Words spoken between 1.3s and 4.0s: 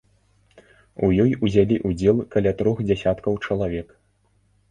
узялі ўдзел каля трох дзясяткаў чалавек.